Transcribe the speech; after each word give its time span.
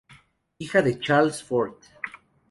Hija 0.57 0.81
de 0.81 0.99
Charles 0.99 1.43
Forte. 1.43 1.89